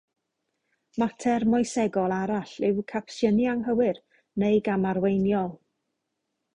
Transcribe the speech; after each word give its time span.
Mater 1.01 1.43
moesegol 1.51 2.15
arall 2.17 2.55
yw 2.71 2.81
capsiynu 2.95 3.47
anghywir 3.55 4.03
neu 4.45 4.61
gamarweiniol. 4.71 5.59